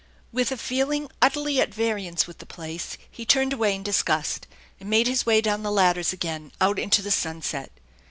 [0.31, 4.47] With a feeling utterly at variance with the place he turned away in disgust,
[4.79, 7.71] and made his way down the ladders again, out into the sunset.